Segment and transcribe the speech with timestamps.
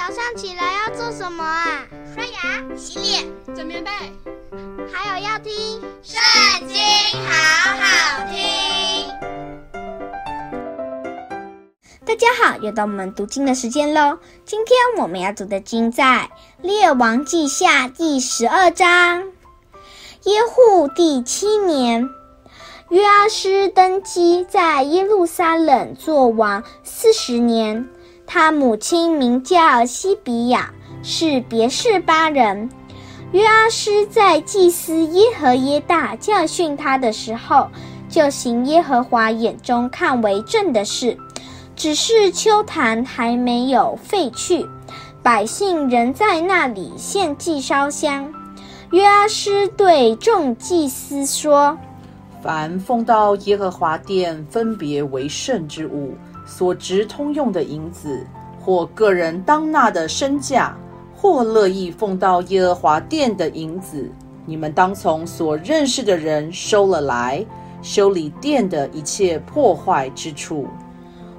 [0.00, 1.84] 早上起来要做什么啊？
[2.14, 3.90] 刷牙、洗脸、整棉被，
[4.90, 5.52] 还有要听
[6.02, 6.18] 《圣
[6.66, 6.78] 经》，
[7.28, 9.06] 好好听。
[12.06, 14.18] 大家好，又到我们读经的时间喽。
[14.46, 16.30] 今天我们要读的经在
[16.66, 19.24] 《列王记下》第十二章。
[20.22, 22.08] 耶户第七年，
[22.88, 27.86] 约阿施登基，在耶路撒冷作王四十年。
[28.32, 32.70] 他母亲名叫西比亚，是别是巴人。
[33.32, 37.66] 约阿施在祭司耶和耶大教训他的时候，
[38.08, 41.18] 就行耶和华眼中看为正的事，
[41.74, 44.64] 只是秋坛还没有废去，
[45.24, 48.32] 百姓仍在那里献祭烧香。
[48.92, 51.76] 约阿施对众祭司说
[52.42, 56.14] ：“凡奉到耶和华殿分别为圣之物。”
[56.46, 58.26] 所值通用的银子，
[58.60, 60.76] 或个人当纳的身价，
[61.14, 64.10] 或乐意奉到耶和华殿的银子，
[64.46, 67.46] 你们当从所认识的人收了来，
[67.82, 70.66] 修理殿的一切破坏之处。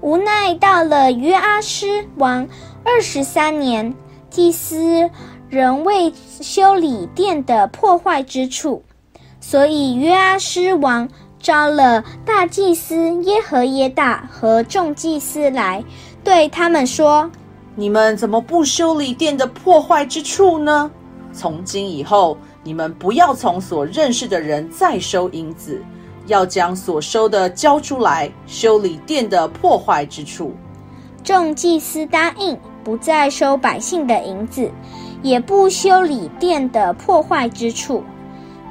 [0.00, 2.48] 无奈到了约阿施王
[2.82, 3.94] 二十三年，
[4.30, 5.10] 祭司
[5.50, 8.82] 仍未修理殿的破坏之处，
[9.46, 11.06] 所以约阿施王。
[11.38, 15.84] 招了大祭司耶和耶大和众祭司来，
[16.24, 17.30] 对他们说
[17.76, 20.90] ：“你们怎么不修理殿的破坏之处呢？
[21.34, 25.82] 从今以后，你们不要从所认识的人再收银子，
[26.28, 30.54] 要将所收的交出来，修理殿的破坏之处。”
[31.22, 34.70] 众祭司答应，不再收百姓的银子，
[35.22, 38.02] 也不修理殿的破坏之处。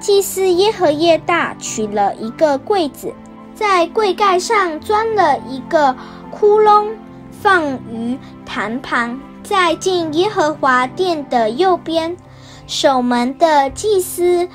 [0.04, 3.14] 祭司耶和耶大取了一个柜子，
[3.56, 5.96] 在柜盖上钻了一个
[6.30, 6.90] 窟窿，
[7.32, 12.18] 放于坛旁，在进耶和华殿的右边。
[12.68, 14.46] 守门的祭司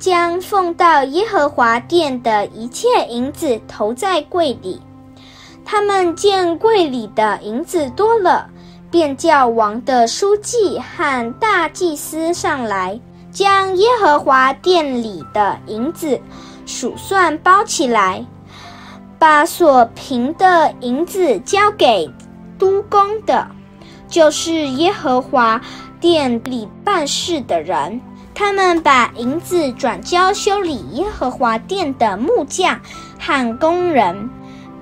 [0.00, 4.82] 将奉到耶和华殿的一切银子投在柜里。
[5.64, 8.50] 他们见柜里的银子多了，
[8.90, 12.98] 便叫王的书记和大祭司上来。
[13.30, 16.20] 将耶和华殿里的银子
[16.66, 18.24] 数算包起来，
[19.18, 22.10] 把所凭的银子交给
[22.58, 23.48] 督工的，
[24.08, 25.60] 就是耶和华
[26.00, 28.00] 殿里办事的人。
[28.34, 32.80] 他们把银子转交修理耶和华殿的木匠
[33.18, 34.30] 和工人，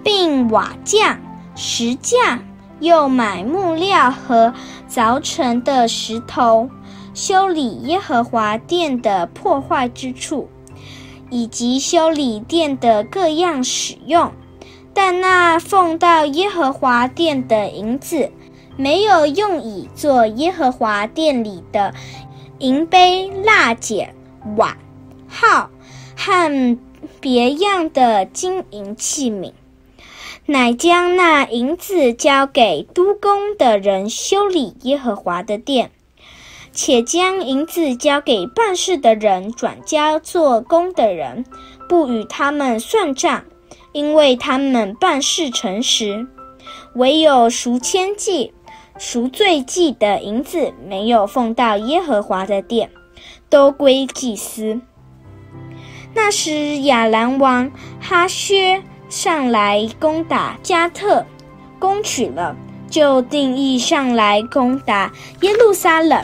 [0.04, 1.18] 并瓦匠、
[1.54, 2.40] 石匠，
[2.80, 4.52] 又买木料和
[4.90, 6.68] 凿成的石头。
[7.16, 10.50] 修理耶和华殿的破坏之处，
[11.30, 14.30] 以及修理殿的各样使用，
[14.92, 18.30] 但那奉到耶和华殿的银子，
[18.76, 21.94] 没有用以做耶和华殿里的
[22.58, 24.14] 银杯、蜡剪、
[24.58, 24.76] 碗、
[25.26, 25.70] 号
[26.14, 26.78] 和
[27.18, 29.52] 别样的金银器皿，
[30.44, 35.92] 乃将那银子交给督工的人修理耶和华的殿。
[36.76, 41.46] 且将银子交给办事的人，转交做工的人，
[41.88, 43.44] 不与他们算账，
[43.92, 46.26] 因为他们办事诚实。
[46.92, 48.52] 唯有赎愆祭、
[48.98, 52.90] 赎罪祭的银子没有奉到耶和华的殿，
[53.48, 54.78] 都归祭司。
[56.14, 61.24] 那时亚兰王哈薛上来攻打迦特，
[61.78, 62.54] 攻取了，
[62.90, 65.10] 就定义上来攻打
[65.40, 66.22] 耶路撒冷。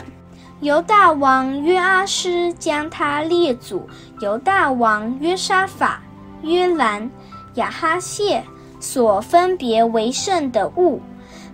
[0.63, 3.85] 犹大王约阿施将他列祖
[4.21, 6.01] 犹大王约沙法、
[6.41, 7.11] 约兰、
[7.55, 8.41] 亚哈谢
[8.79, 11.01] 所分别为圣的物，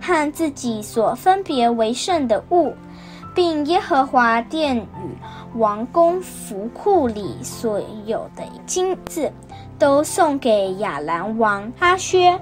[0.00, 2.72] 和自己所分别为圣的物，
[3.34, 9.32] 并耶和华殿与王宫府库里所有的金子，
[9.76, 12.40] 都送给亚兰王哈薛，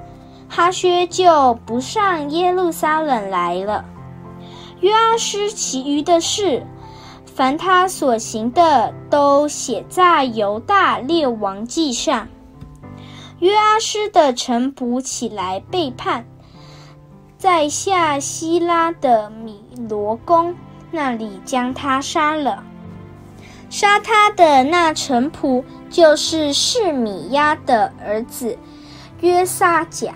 [0.50, 3.82] 哈薛就不上耶路撒冷来了。
[4.80, 6.64] 约阿施其余的事，
[7.26, 12.28] 凡他所行的，都写在犹大列王记上。
[13.40, 16.25] 约阿施的臣仆起来背叛，
[17.36, 20.54] 在下希拉的米罗宫
[20.90, 22.62] 那里将他杀了。
[23.70, 28.56] 杀他的那臣仆就是示米亚的儿子
[29.20, 30.14] 约撒甲。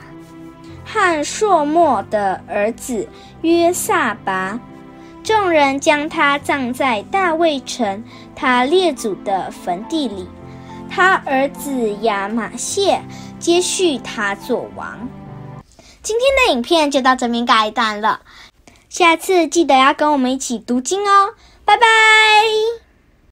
[0.84, 3.08] 和朔末的儿子
[3.42, 4.58] 约萨拔，
[5.22, 8.02] 众人将他葬在大卫城
[8.34, 10.28] 他列祖的坟地里。
[10.88, 13.00] 他儿子亚玛谢
[13.38, 15.08] 接续他做王。
[16.02, 18.20] 今天的影片就到这边该一段了，
[18.88, 21.34] 下次记得要跟我们一起读经哦，
[21.64, 21.86] 拜拜。